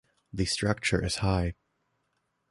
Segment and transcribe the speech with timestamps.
[0.33, 1.53] The structure is high.